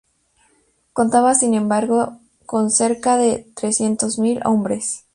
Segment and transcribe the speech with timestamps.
[0.93, 2.17] Contaba sin embargo
[2.47, 5.05] con cerca de trescientos mil hombres.